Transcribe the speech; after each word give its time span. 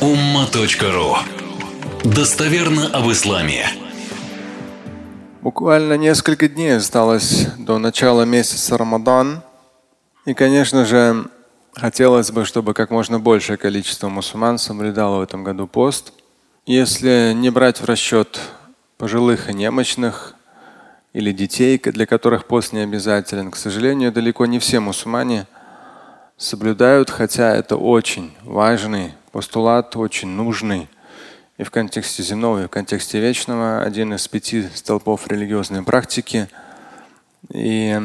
umma.ru 0.00 1.16
Достоверно 2.04 2.88
об 2.88 3.10
исламе. 3.10 3.66
Буквально 5.40 5.94
несколько 5.94 6.48
дней 6.48 6.76
осталось 6.76 7.46
до 7.56 7.78
начала 7.78 8.24
месяца 8.24 8.76
Рамадан. 8.76 9.42
И, 10.26 10.34
конечно 10.34 10.84
же, 10.84 11.24
хотелось 11.72 12.30
бы, 12.30 12.44
чтобы 12.44 12.74
как 12.74 12.90
можно 12.90 13.18
большее 13.18 13.56
количество 13.56 14.10
мусульман 14.10 14.58
соблюдало 14.58 15.18
в 15.18 15.22
этом 15.22 15.44
году 15.44 15.66
пост. 15.66 16.12
Если 16.66 17.32
не 17.34 17.48
брать 17.48 17.80
в 17.80 17.86
расчет 17.86 18.38
пожилых 18.98 19.48
и 19.48 19.54
немощных 19.54 20.34
или 21.14 21.32
детей, 21.32 21.78
для 21.78 22.04
которых 22.04 22.44
пост 22.44 22.74
не 22.74 22.80
обязателен, 22.80 23.50
к 23.50 23.56
сожалению, 23.56 24.12
далеко 24.12 24.44
не 24.44 24.58
все 24.58 24.78
мусульмане 24.78 25.46
соблюдают, 26.36 27.10
хотя 27.10 27.54
это 27.54 27.76
очень 27.76 28.34
важный 28.42 29.14
постулат, 29.32 29.96
очень 29.96 30.28
нужный 30.28 30.88
и 31.56 31.64
в 31.64 31.70
контексте 31.70 32.22
земного, 32.22 32.64
и 32.64 32.66
в 32.66 32.70
контексте 32.70 33.20
вечного, 33.20 33.82
один 33.82 34.14
из 34.14 34.28
пяти 34.28 34.68
столпов 34.74 35.26
религиозной 35.26 35.82
практики. 35.82 36.48
И 37.50 37.98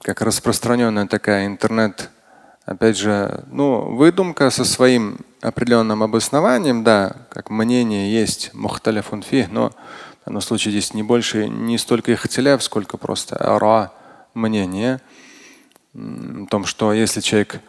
как 0.00 0.22
распространенная 0.22 1.06
такая 1.06 1.46
интернет, 1.46 2.10
опять 2.64 2.96
же, 2.96 3.44
ну, 3.50 3.94
выдумка 3.94 4.48
со 4.50 4.64
своим 4.64 5.18
определенным 5.42 6.02
обоснованием, 6.02 6.84
да, 6.84 7.16
как 7.30 7.50
мнение 7.50 8.10
есть 8.10 8.54
мухталяфун 8.54 9.22
но 9.50 9.70
в 9.70 10.24
данном 10.24 10.40
случае 10.40 10.72
здесь 10.72 10.94
не 10.94 11.02
больше, 11.02 11.48
не 11.48 11.76
столько 11.76 12.14
ихтиляв, 12.14 12.62
сколько 12.62 12.96
просто 12.96 13.36
ара 13.36 13.92
мнение 14.32 15.00
о 15.98 16.46
том, 16.46 16.64
что 16.64 16.92
если 16.92 17.20
человек 17.20 17.60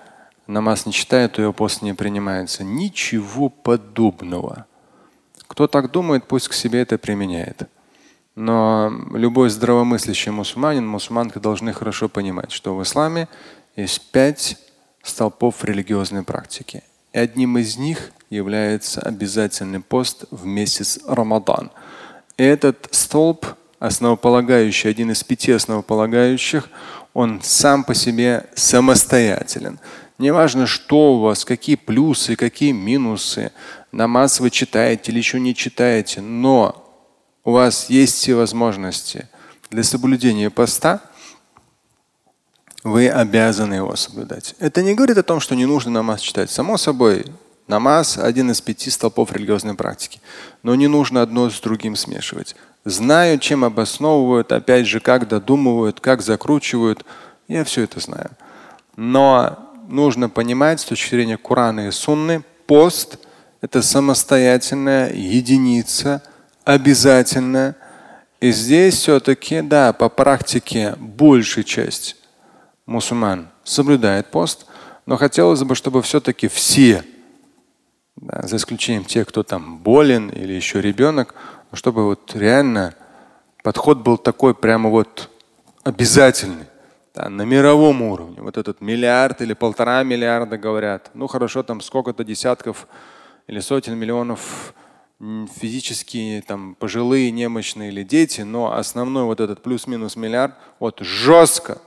намаз 0.47 0.85
не 0.85 0.93
читает, 0.93 1.33
то 1.33 1.41
его 1.41 1.53
пост 1.53 1.81
не 1.81 1.93
принимается. 1.93 2.63
Ничего 2.63 3.49
подобного. 3.49 4.65
Кто 5.47 5.67
так 5.67 5.91
думает, 5.91 6.25
пусть 6.25 6.47
к 6.47 6.53
себе 6.53 6.81
это 6.81 6.97
применяет. 6.97 7.69
Но 8.35 8.91
любой 9.13 9.49
здравомыслящий 9.49 10.31
мусульманин, 10.31 10.87
мусульманка 10.87 11.39
должны 11.39 11.73
хорошо 11.73 12.07
понимать, 12.07 12.51
что 12.51 12.75
в 12.75 12.83
исламе 12.83 13.27
есть 13.75 14.11
пять 14.11 14.57
столпов 15.03 15.63
религиозной 15.63 16.23
практики. 16.23 16.83
И 17.13 17.19
одним 17.19 17.57
из 17.57 17.77
них 17.77 18.11
является 18.29 19.01
обязательный 19.01 19.81
пост 19.81 20.25
в 20.31 20.45
месяц 20.45 20.99
Рамадан. 21.07 21.71
И 22.37 22.43
этот 22.43 22.87
столб, 22.91 23.45
основополагающий, 23.79 24.89
один 24.89 25.11
из 25.11 25.23
пяти 25.23 25.51
основополагающих, 25.51 26.69
он 27.19 27.41
сам 27.43 27.83
по 27.83 27.93
себе 27.93 28.45
самостоятелен. 28.55 29.77
Неважно, 30.19 30.65
что 30.65 31.15
у 31.15 31.19
вас, 31.19 31.43
какие 31.43 31.75
плюсы, 31.75 32.37
какие 32.37 32.71
минусы, 32.71 33.51
намаз 33.91 34.39
вы 34.39 34.49
читаете 34.49 35.11
или 35.11 35.17
еще 35.17 35.37
не 35.37 35.53
читаете, 35.53 36.21
но 36.21 36.89
у 37.43 37.51
вас 37.51 37.89
есть 37.89 38.15
все 38.15 38.35
возможности 38.35 39.27
для 39.69 39.83
соблюдения 39.83 40.49
поста, 40.49 41.01
вы 42.85 43.09
обязаны 43.09 43.73
его 43.73 43.97
соблюдать. 43.97 44.55
Это 44.59 44.81
не 44.81 44.93
говорит 44.93 45.17
о 45.17 45.23
том, 45.23 45.41
что 45.41 45.55
не 45.55 45.65
нужно 45.65 45.91
намаз 45.91 46.21
читать. 46.21 46.49
Само 46.49 46.77
собой, 46.77 47.25
намаз– 47.69 48.17
один 48.21 48.51
из 48.51 48.61
пяти 48.61 48.89
столпов 48.89 49.31
религиозной 49.31 49.75
практики. 49.75 50.19
Но 50.63 50.75
не 50.75 50.87
нужно 50.87 51.21
одно 51.21 51.49
с 51.49 51.59
другим 51.59 51.95
смешивать. 51.95 52.55
Знаю, 52.85 53.39
чем 53.39 53.63
обосновывают, 53.63 54.51
опять 54.51 54.87
же, 54.87 54.99
как 54.99 55.27
додумывают, 55.27 55.99
как 55.99 56.21
закручивают. 56.21 57.05
Я 57.47 57.63
все 57.63 57.83
это 57.83 57.99
знаю. 57.99 58.31
Но 58.95 59.71
нужно 59.87 60.29
понимать 60.29 60.81
с 60.81 60.85
точки 60.85 61.11
зрения 61.11 61.37
Корана 61.37 61.87
и 61.87 61.91
Сунны, 61.91 62.43
пост– 62.67 63.19
это 63.61 63.81
самостоятельная 63.81 65.11
единица, 65.13 66.21
обязательная. 66.63 67.75
И 68.39 68.51
здесь 68.51 68.95
все-таки, 68.95 69.61
да, 69.61 69.91
по 69.91 70.07
практике 70.07 70.95
большая 70.97 71.65
часть 71.65 72.15
мусульман 72.85 73.49
соблюдает 73.63 74.31
пост, 74.31 74.65
но 75.05 75.17
хотелось 75.17 75.63
бы, 75.63 75.75
чтобы 75.75 76.01
все-таки 76.01 76.47
все, 76.47 77.03
да, 78.21 78.45
за 78.47 78.57
исключением 78.57 79.05
тех, 79.05 79.27
кто 79.27 79.43
там 79.43 79.77
болен 79.77 80.29
или 80.29 80.53
еще 80.53 80.81
ребенок, 80.81 81.35
чтобы 81.73 82.05
вот 82.05 82.35
реально 82.35 82.93
подход 83.63 83.99
был 83.99 84.17
такой 84.17 84.53
прямо 84.53 84.89
вот 84.89 85.29
обязательный. 85.83 86.65
Да, 87.15 87.27
на 87.29 87.41
мировом 87.41 88.01
уровне. 88.01 88.41
Вот 88.41 88.57
этот 88.57 88.81
миллиард 88.81 89.41
или 89.41 89.53
полтора 89.53 90.03
миллиарда 90.03 90.57
говорят. 90.57 91.09
Ну 91.13 91.27
хорошо, 91.27 91.63
там 91.63 91.81
сколько-то 91.81 92.23
десятков 92.23 92.87
или 93.47 93.59
сотен 93.59 93.97
миллионов 93.97 94.73
физически 95.59 96.43
там 96.47 96.75
пожилые, 96.75 97.31
немощные 97.31 97.89
или 97.89 98.03
дети, 98.03 98.41
но 98.41 98.73
основной 98.73 99.23
вот 99.23 99.41
этот 99.41 99.61
плюс-минус 99.61 100.15
миллиард, 100.15 100.53
вот 100.79 100.99
жестко 101.01 101.79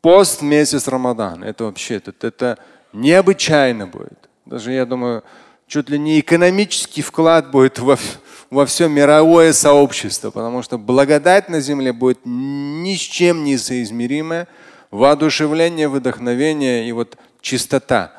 пост 0.00 0.40
месяц 0.40 0.88
Рамадан. 0.88 1.44
Это 1.44 1.64
вообще 1.64 1.96
это, 1.96 2.14
это 2.26 2.58
необычайно 2.92 3.86
будет. 3.86 4.30
Даже 4.46 4.72
я 4.72 4.86
думаю, 4.86 5.22
чуть 5.66 5.90
ли 5.90 5.98
не 5.98 6.20
экономический 6.20 7.02
вклад 7.02 7.50
будет 7.50 7.78
во, 7.78 7.98
во 8.50 8.66
все 8.66 8.88
мировое 8.88 9.52
сообщество, 9.52 10.30
потому 10.30 10.62
что 10.62 10.78
благодать 10.78 11.48
на 11.48 11.60
земле 11.60 11.92
будет 11.92 12.20
ни 12.24 12.94
с 12.94 13.00
чем 13.00 13.44
не 13.44 13.58
соизмеримая, 13.58 14.48
воодушевление, 14.90 15.88
вдохновение 15.88 16.88
и 16.88 16.92
вот 16.92 17.18
чистота. 17.40 18.12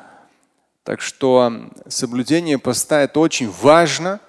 Так 0.84 1.00
что 1.00 1.70
соблюдение 1.86 2.58
поста 2.58 3.02
это 3.02 3.20
очень 3.20 3.50
важно. 3.50 4.20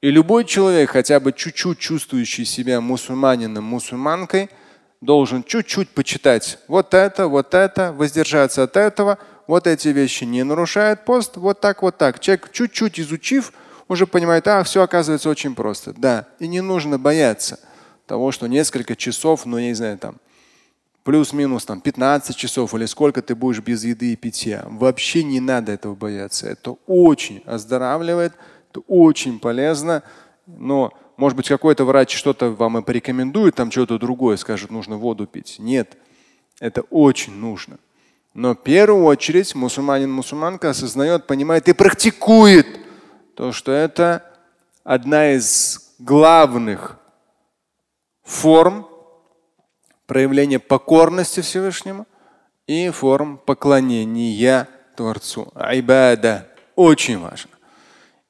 И 0.00 0.10
любой 0.10 0.44
человек, 0.44 0.90
хотя 0.90 1.20
бы 1.20 1.32
чуть-чуть 1.32 1.78
чувствующий 1.78 2.44
себя 2.44 2.80
мусульманином, 2.80 3.64
мусульманкой, 3.64 4.48
должен 5.00 5.44
чуть-чуть 5.44 5.90
почитать 5.90 6.58
вот 6.68 6.94
это, 6.94 7.26
вот 7.26 7.54
это, 7.54 7.92
воздержаться 7.92 8.62
от 8.62 8.76
этого, 8.76 9.18
вот 9.50 9.66
эти 9.66 9.88
вещи 9.88 10.22
не 10.22 10.44
нарушают 10.44 11.04
пост, 11.04 11.36
вот 11.36 11.60
так, 11.60 11.82
вот 11.82 11.98
так. 11.98 12.20
Человек 12.20 12.52
чуть-чуть 12.52 13.00
изучив, 13.00 13.52
уже 13.88 14.06
понимает, 14.06 14.46
а, 14.46 14.62
все 14.62 14.80
оказывается 14.80 15.28
очень 15.28 15.56
просто. 15.56 15.92
Да, 15.92 16.28
и 16.38 16.46
не 16.46 16.60
нужно 16.60 16.98
бояться 16.98 17.58
того, 18.06 18.30
что 18.30 18.46
несколько 18.46 18.94
часов, 18.94 19.46
ну, 19.46 19.58
я 19.58 19.66
не 19.66 19.74
знаю, 19.74 19.98
там, 19.98 20.18
плюс-минус 21.02 21.64
там 21.64 21.80
15 21.80 22.36
часов 22.36 22.74
или 22.74 22.86
сколько 22.86 23.22
ты 23.22 23.34
будешь 23.34 23.60
без 23.60 23.82
еды 23.82 24.12
и 24.12 24.16
питья. 24.16 24.64
Вообще 24.68 25.24
не 25.24 25.40
надо 25.40 25.72
этого 25.72 25.96
бояться. 25.96 26.48
Это 26.48 26.76
очень 26.86 27.42
оздоравливает, 27.44 28.34
это 28.70 28.82
очень 28.86 29.40
полезно. 29.40 30.04
Но 30.46 30.92
может 31.16 31.36
быть, 31.36 31.48
какой-то 31.48 31.84
врач 31.84 32.16
что-то 32.16 32.50
вам 32.50 32.78
и 32.78 32.82
порекомендует, 32.82 33.56
там 33.56 33.72
что-то 33.72 33.98
другое, 33.98 34.36
скажет, 34.36 34.70
нужно 34.70 34.96
воду 34.96 35.26
пить. 35.26 35.56
Нет, 35.58 35.96
это 36.60 36.82
очень 36.82 37.34
нужно. 37.34 37.78
Но 38.34 38.54
в 38.54 38.62
первую 38.62 39.04
очередь 39.04 39.54
мусульманин, 39.54 40.10
мусульманка 40.10 40.70
осознает, 40.70 41.26
понимает 41.26 41.68
и 41.68 41.72
практикует 41.72 42.66
то, 43.34 43.52
что 43.52 43.72
это 43.72 44.24
одна 44.84 45.32
из 45.32 45.94
главных 45.98 46.98
форм 48.22 48.86
проявления 50.06 50.58
покорности 50.58 51.40
Всевышнему 51.40 52.06
и 52.66 52.90
форм 52.90 53.38
поклонения 53.38 54.68
Творцу. 54.96 55.50
Айбада. 55.54 56.46
Очень 56.76 57.18
важно. 57.18 57.50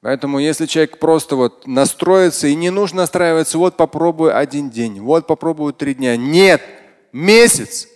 Поэтому 0.01 0.39
если 0.39 0.65
человек 0.65 0.97
просто 0.97 1.35
вот 1.35 1.67
настроится, 1.67 2.47
и 2.47 2.55
не 2.55 2.71
нужно 2.71 3.01
настраиваться, 3.01 3.59
вот 3.59 3.77
попробую 3.77 4.35
один 4.35 4.71
день, 4.71 4.99
вот 4.99 5.27
попробую 5.27 5.73
три 5.73 5.93
дня. 5.93 6.17
Нет, 6.17 6.61
месяц. 7.11 7.87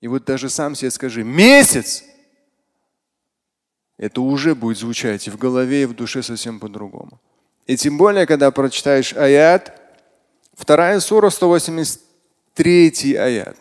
И 0.00 0.08
вот 0.08 0.24
даже 0.24 0.48
сам 0.48 0.74
себе 0.74 0.90
скажи, 0.90 1.24
месяц. 1.24 2.04
Это 3.96 4.20
уже 4.20 4.54
будет 4.54 4.78
звучать 4.78 5.26
и 5.26 5.30
в 5.30 5.38
голове, 5.38 5.82
и 5.82 5.86
в 5.86 5.94
душе 5.94 6.22
совсем 6.22 6.60
по-другому. 6.60 7.20
И 7.66 7.76
тем 7.76 7.96
более, 7.96 8.26
когда 8.26 8.50
прочитаешь 8.50 9.14
аят, 9.14 9.80
вторая 10.54 11.00
сура, 11.00 11.30
183 11.30 13.14
аят. 13.16 13.56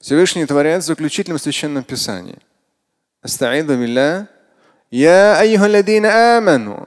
Всевышний 0.00 0.46
Творец 0.46 0.84
в 0.84 0.86
заключительном 0.86 1.38
священном 1.38 1.84
писании. 1.84 2.38
يا 4.92 5.40
أيها 5.40 5.66
الذين 5.66 6.06
آمنوا 6.06 6.84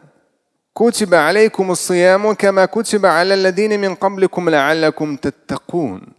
كتب 0.76 1.14
عليكم 1.14 1.72
الصيام 1.72 2.34
كما 2.34 2.66
كتب 2.66 3.06
على 3.06 3.34
الذين 3.34 3.80
من 3.80 3.96
قبلكم 3.96 4.50
لعلكم 4.50 5.16
تتقون 5.16 6.14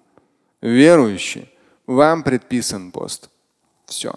Верующие, 0.62 1.44
вам 1.95 2.23
предписан 2.23 2.91
пост. 2.91 3.29
Все. 3.85 4.13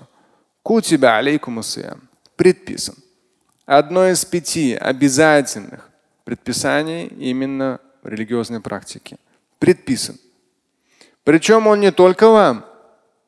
Кутиба 0.63 1.17
алейкум 1.17 1.59
усиям. 1.59 2.09
Предписан. 2.37 2.95
Одно 3.65 4.09
из 4.09 4.25
пяти 4.25 4.75
обязательных 4.75 5.89
предписаний 6.25 7.07
именно 7.07 7.81
в 8.03 8.09
религиозной 8.09 8.61
практике. 8.61 9.17
Предписан. 9.59 10.19
Причем 11.25 11.67
он 11.67 11.81
не 11.81 11.93
только 11.93 12.29
вам. 12.29 12.67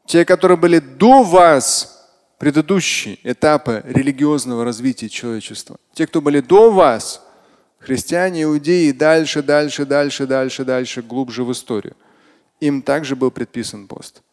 Те, 0.04 0.24
которые 0.24 0.58
были 0.58 0.78
до 0.80 1.22
вас, 1.22 2.06
предыдущие 2.38 3.18
этапы 3.22 3.82
религиозного 3.86 4.64
развития 4.64 5.08
человечества. 5.08 5.78
Те, 5.94 6.06
кто 6.06 6.20
были 6.20 6.40
до 6.40 6.70
вас, 6.70 7.22
христиане, 7.78 8.42
иудеи, 8.42 8.90
дальше, 8.90 9.42
дальше, 9.42 9.86
дальше, 9.86 10.26
дальше, 10.26 10.64
дальше, 10.64 11.02
глубже 11.02 11.44
в 11.44 11.52
историю. 11.52 11.96
Им 12.60 12.82
также 12.82 13.16
был 13.16 13.30
предписан 13.30 13.86
пост. 13.86 14.23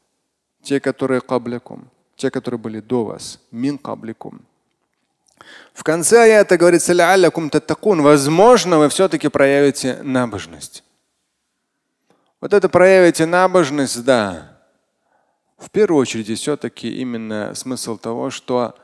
Те, 0.62 0.80
которые 0.80 1.22
кабляком, 1.22 1.90
те, 2.16 2.30
которые 2.30 2.60
были 2.60 2.80
до 2.80 3.06
вас, 3.06 3.40
мин 3.52 3.78
кабляком. 3.78 4.42
В 5.74 5.84
конце 5.84 6.22
аята 6.24 6.58
говорится, 6.58 6.94
возможно, 8.02 8.78
вы 8.78 8.90
все-таки 8.90 9.28
проявите 9.28 10.00
набожность. 10.04 10.84
Вот 12.40 12.54
это 12.54 12.70
проявите 12.70 13.26
набожность, 13.26 14.04
да. 14.04 14.60
В 15.58 15.70
первую 15.70 16.02
очередь 16.02 16.38
все-таки 16.40 16.90
именно 16.90 17.54
смысл 17.54 17.98
того, 17.98 18.32
что 18.32 18.76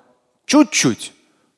чуть-чуть 0.46 1.14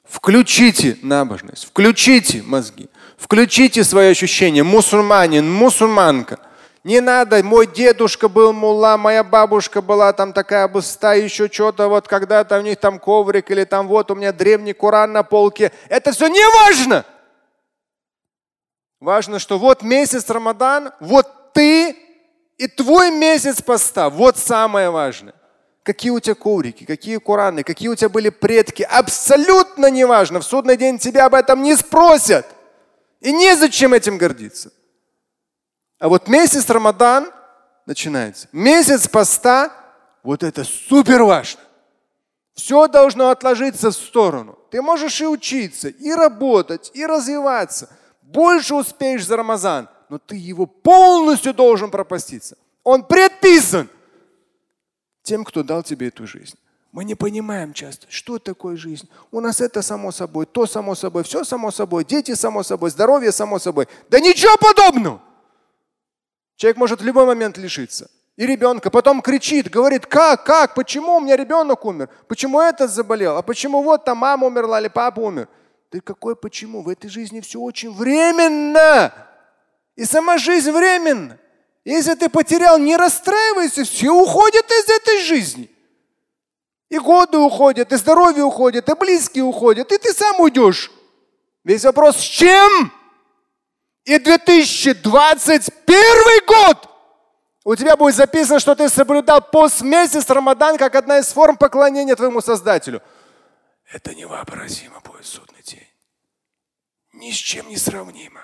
включите 0.05 0.97
набожность, 1.01 1.65
включите 1.65 2.41
мозги, 2.41 2.89
включите 3.17 3.83
свои 3.83 4.11
ощущения. 4.11 4.63
Мусульманин, 4.63 5.49
мусульманка. 5.51 6.39
Не 6.83 7.01
надо, 7.01 7.43
мой 7.43 7.67
дедушка 7.67 8.29
был 8.29 8.53
мулла, 8.53 8.95
моя 8.97 9.23
бабушка 9.23 9.81
была 9.81 10.13
там 10.13 10.31
такая 10.31 10.67
быста, 10.67 11.13
еще 11.13 11.49
что-то, 11.51 11.89
вот 11.89 12.07
когда-то 12.07 12.57
у 12.57 12.61
них 12.61 12.79
там 12.79 12.99
коврик 12.99 13.51
или 13.51 13.65
там 13.65 13.87
вот 13.87 14.11
у 14.11 14.15
меня 14.15 14.31
древний 14.31 14.73
Коран 14.73 15.11
на 15.11 15.23
полке. 15.23 15.73
Это 15.89 16.13
все 16.13 16.27
не 16.27 16.43
важно. 16.63 17.05
Важно, 19.01 19.39
что 19.39 19.57
вот 19.57 19.81
месяц 19.81 20.29
Рамадан, 20.29 20.91
вот 21.01 21.53
ты 21.53 21.97
и 22.57 22.67
твой 22.67 23.11
месяц 23.11 23.61
поста. 23.61 24.09
Вот 24.09 24.37
самое 24.37 24.89
важное. 24.89 25.33
Какие 25.83 26.11
у 26.11 26.19
тебя 26.19 26.35
коврики, 26.35 26.85
какие 26.85 27.17
Кораны, 27.17 27.63
какие 27.63 27.89
у 27.89 27.95
тебя 27.95 28.09
были 28.09 28.29
предки. 28.29 28.83
Абсолютно 28.83 29.89
не 29.89 30.05
важно. 30.05 30.39
В 30.39 30.43
судный 30.43 30.77
день 30.77 30.97
тебя 30.97 31.25
об 31.25 31.35
этом 31.35 31.63
не 31.63 31.75
спросят. 31.75 32.45
И 33.21 33.31
незачем 33.31 33.93
этим 33.93 34.17
гордиться. 34.17 34.71
А 35.99 36.09
вот 36.09 36.27
месяц 36.27 36.69
Рамадан 36.69 37.31
начинается. 37.85 38.47
Месяц 38.51 39.07
поста, 39.07 39.71
вот 40.23 40.43
это 40.43 40.63
супер 40.63 41.23
важно. 41.23 41.61
Все 42.55 42.87
должно 42.87 43.29
отложиться 43.29 43.91
в 43.91 43.93
сторону. 43.93 44.57
Ты 44.71 44.81
можешь 44.81 45.21
и 45.21 45.27
учиться, 45.27 45.89
и 45.89 46.11
работать, 46.11 46.91
и 46.93 47.05
развиваться. 47.05 47.89
Больше 48.21 48.75
успеешь 48.75 49.25
за 49.25 49.37
Рамазан– 49.37 49.87
но 50.09 50.17
ты 50.17 50.35
его 50.35 50.65
полностью 50.65 51.53
должен 51.53 51.91
пропаститься. 51.91 52.57
Он 52.83 53.03
предписан 53.03 53.87
тем, 55.21 55.45
кто 55.45 55.63
дал 55.63 55.83
тебе 55.83 56.07
эту 56.07 56.25
жизнь. 56.25 56.57
Мы 56.91 57.05
не 57.05 57.13
понимаем 57.13 57.73
часто, 57.73 58.07
что 58.09 58.39
такое 58.39 58.75
жизнь. 58.75 59.07
У 59.31 59.39
нас 59.39 59.61
это 59.61 59.83
само 59.83 60.11
собой, 60.11 60.47
то 60.47 60.65
само 60.65 60.95
собой, 60.95 61.23
все 61.23 61.43
само 61.43 61.69
собой, 61.69 62.03
дети 62.03 62.33
само 62.33 62.63
собой, 62.63 62.89
здоровье 62.89 63.31
само 63.31 63.59
собой. 63.59 63.87
Да 64.09 64.19
ничего 64.19 64.57
подобного. 64.57 65.21
Человек 66.59 66.75
может 66.75 66.99
в 66.99 67.05
любой 67.05 67.25
момент 67.25 67.57
лишиться. 67.57 68.11
И 68.35 68.45
ребенка 68.45 68.89
потом 68.89 69.21
кричит, 69.21 69.69
говорит, 69.69 70.05
как, 70.05 70.43
как, 70.43 70.75
почему 70.75 71.15
у 71.15 71.21
меня 71.21 71.37
ребенок 71.37 71.85
умер, 71.85 72.09
почему 72.27 72.59
этот 72.59 72.91
заболел, 72.91 73.37
а 73.37 73.41
почему 73.41 73.81
вот 73.81 74.03
там 74.03 74.17
мама 74.17 74.47
умерла 74.47 74.81
или 74.81 74.89
папа 74.89 75.21
умер. 75.21 75.47
Да 75.89 76.01
какое 76.01 76.35
почему? 76.35 76.81
В 76.81 76.89
этой 76.89 77.09
жизни 77.09 77.39
все 77.39 77.61
очень 77.61 77.93
временно. 77.93 79.13
И 79.95 80.03
сама 80.03 80.37
жизнь 80.37 80.69
временна. 80.71 81.39
Если 81.85 82.13
ты 82.15 82.27
потерял, 82.27 82.77
не 82.77 82.97
расстраивайся, 82.97 83.85
все 83.85 84.11
уходят 84.11 84.65
из 84.69 84.89
этой 84.89 85.21
жизни. 85.21 85.71
И 86.89 86.99
годы 86.99 87.37
уходят, 87.37 87.93
и 87.93 87.95
здоровье 87.95 88.43
уходит, 88.43 88.89
и 88.89 88.95
близкие 88.95 89.45
уходят, 89.45 89.93
и 89.93 89.97
ты 89.97 90.11
сам 90.11 90.41
уйдешь. 90.41 90.91
Весь 91.63 91.85
вопрос 91.85 92.17
с 92.17 92.23
чем? 92.23 92.91
И 94.04 94.18
2021 94.18 96.46
год 96.46 96.90
у 97.64 97.74
тебя 97.74 97.96
будет 97.96 98.14
записано, 98.14 98.60
что 98.60 98.74
ты 98.74 98.88
соблюдал 98.88 99.40
пост 99.40 99.80
месяц 99.80 100.28
Рамадан 100.28 100.76
как 100.76 100.94
одна 100.94 101.18
из 101.18 101.32
форм 101.32 101.56
поклонения 101.56 102.14
твоему 102.14 102.42
Создателю. 102.42 103.02
Это 103.90 104.14
невообразимо 104.14 105.00
будет 105.00 105.24
судный 105.24 105.62
день. 105.62 105.88
Ни 107.14 107.30
с 107.30 107.36
чем 107.36 107.68
не 107.68 107.76
сравнимо. 107.76 108.42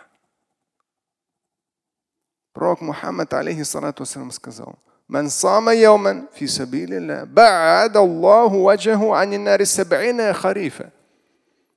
Пророк 2.52 2.80
Мухаммад, 2.80 3.32
алейхиссалату 3.32 4.02
вассалам, 4.02 4.32
сказал, 4.32 4.78
من 5.10 5.28
صام 5.28 5.68
يوما 5.68 6.26
في 6.34 6.46
سبيل 6.46 6.94
الله 6.94 7.24
بعد 7.24 7.96
الله 7.96 8.54
وجهه 8.54 9.16
عن 9.16 9.34
النار 9.34 9.64
سبعين 9.64 10.32
خريفا. 10.32 10.90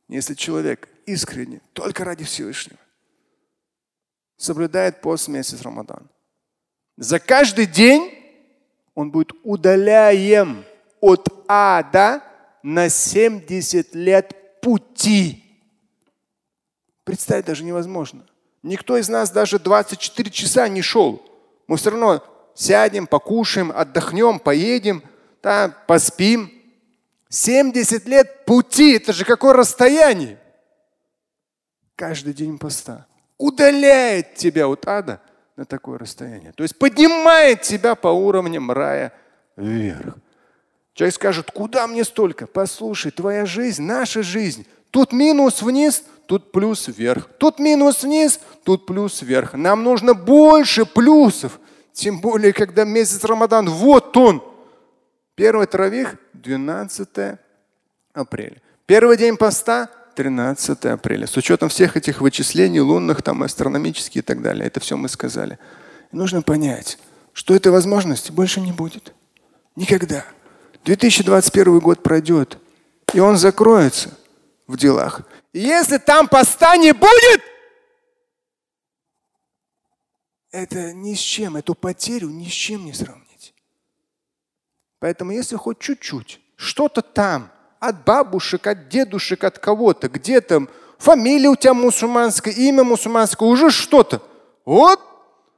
Если 0.07 0.35
человек 0.35 0.87
искренне, 1.07 1.61
только 1.73 2.03
ради 2.03 2.23
Всевышнего, 2.23 2.77
соблюдает 4.38 5.02
пост 5.02 5.28
месяц 5.28 5.60
Рамадан, 5.60 6.08
за 6.96 7.18
каждый 7.18 7.66
день 7.66 8.14
он 8.94 9.10
будет 9.10 9.32
удаляем 9.44 10.64
от 11.00 11.28
ада 11.46 12.22
на 12.62 12.88
70 12.88 13.94
лет 13.94 14.60
пути. 14.60 15.44
Представить 17.04 17.46
даже 17.46 17.64
невозможно. 17.64 18.26
Никто 18.62 18.96
из 18.96 19.08
нас 19.08 19.30
даже 19.30 19.58
24 19.58 20.30
часа 20.30 20.68
не 20.68 20.82
шел. 20.82 21.22
Мы 21.68 21.76
все 21.76 21.90
равно 21.90 22.22
сядем, 22.54 23.06
покушаем, 23.06 23.72
отдохнем, 23.74 24.40
поедем, 24.40 25.02
да, 25.42 25.68
поспим. 25.86 26.52
70 27.28 28.06
лет 28.06 28.44
пути, 28.44 28.94
это 28.94 29.12
же 29.12 29.24
какое 29.24 29.52
расстояние. 29.52 30.40
Каждый 31.94 32.32
день 32.32 32.58
поста 32.58 33.07
удаляет 33.38 34.34
тебя 34.34 34.68
от 34.68 34.86
ада 34.86 35.20
на 35.56 35.64
такое 35.64 35.98
расстояние. 35.98 36.52
То 36.52 36.62
есть 36.62 36.78
поднимает 36.78 37.62
тебя 37.62 37.94
по 37.94 38.08
уровням 38.08 38.70
рая 38.70 39.12
вверх. 39.56 40.16
Человек 40.94 41.14
скажет, 41.14 41.50
куда 41.52 41.86
мне 41.86 42.04
столько? 42.04 42.46
Послушай, 42.46 43.12
твоя 43.12 43.46
жизнь, 43.46 43.82
наша 43.82 44.22
жизнь. 44.22 44.66
Тут 44.90 45.12
минус 45.12 45.62
вниз, 45.62 46.02
тут 46.26 46.50
плюс 46.50 46.88
вверх. 46.88 47.28
Тут 47.38 47.58
минус 47.60 48.02
вниз, 48.02 48.40
тут 48.64 48.86
плюс 48.86 49.22
вверх. 49.22 49.54
Нам 49.54 49.84
нужно 49.84 50.14
больше 50.14 50.84
плюсов. 50.86 51.60
Тем 51.92 52.20
более, 52.20 52.52
когда 52.52 52.84
месяц 52.84 53.24
Рамадан, 53.24 53.68
вот 53.68 54.16
он. 54.16 54.42
Первый 55.34 55.66
травих 55.66 56.16
12 56.32 57.38
апреля. 58.12 58.60
Первый 58.86 59.16
день 59.16 59.36
поста 59.36 59.88
13 60.18 60.84
апреля. 60.86 61.28
С 61.28 61.36
учетом 61.36 61.68
всех 61.68 61.96
этих 61.96 62.20
вычислений 62.20 62.80
лунных, 62.80 63.22
там, 63.22 63.44
астрономических 63.44 64.16
и 64.16 64.22
так 64.22 64.42
далее. 64.42 64.66
Это 64.66 64.80
все 64.80 64.96
мы 64.96 65.08
сказали. 65.08 65.60
И 66.10 66.16
нужно 66.16 66.42
понять, 66.42 66.98
что 67.32 67.54
этой 67.54 67.70
возможности 67.70 68.32
больше 68.32 68.60
не 68.60 68.72
будет. 68.72 69.14
Никогда. 69.76 70.24
2021 70.84 71.78
год 71.78 72.02
пройдет, 72.02 72.58
и 73.14 73.20
он 73.20 73.36
закроется 73.36 74.18
в 74.66 74.76
делах. 74.76 75.20
Если 75.52 75.98
там 75.98 76.26
поста 76.26 76.76
не 76.76 76.92
будет, 76.92 77.40
это 80.50 80.92
ни 80.94 81.14
с 81.14 81.20
чем, 81.20 81.56
эту 81.56 81.76
потерю 81.76 82.30
ни 82.30 82.48
с 82.48 82.52
чем 82.52 82.86
не 82.86 82.92
сравнить. 82.92 83.54
Поэтому 84.98 85.30
если 85.30 85.54
хоть 85.54 85.78
чуть-чуть, 85.78 86.40
что-то 86.56 87.02
там, 87.02 87.52
от 87.80 88.04
бабушек, 88.04 88.66
от 88.66 88.88
дедушек, 88.88 89.44
от 89.44 89.58
кого-то, 89.58 90.08
где-то 90.08 90.66
фамилия 90.98 91.48
у 91.48 91.56
тебя 91.56 91.74
мусульманская, 91.74 92.52
имя 92.54 92.84
мусульманское, 92.84 93.48
уже 93.48 93.70
что-то. 93.70 94.22
Вот 94.64 95.00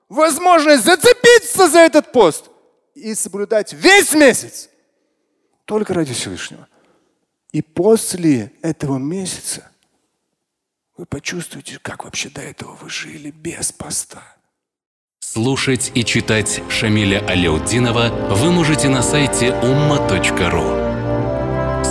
возможность 0.09 0.85
зацепиться 0.85 1.69
за 1.69 1.81
этот 1.81 2.13
пост 2.13 2.51
и 2.95 3.15
соблюдать 3.15 3.73
весь 3.73 4.15
месяц. 4.15 4.69
Только 5.65 5.95
ради 5.95 6.13
Всевышнего. 6.13 6.67
И 7.53 7.63
после 7.63 8.53
этого 8.63 8.99
месяца 8.99 9.71
вы 10.97 11.07
почувствуете, 11.07 11.79
как 11.81 12.05
вообще 12.05 12.29
до 12.29 12.43
этого 12.43 12.75
вы 12.75 12.91
жили 12.91 13.31
без 13.31 13.73
поста. 13.73 14.23
Слушать 15.21 15.93
и 15.95 16.05
читать 16.05 16.63
Шамиля 16.69 17.25
Аляутдинова 17.27 18.35
вы 18.35 18.51
можете 18.51 18.89
на 18.89 19.03
сайте 19.03 19.51
umma.ru. 19.63 20.90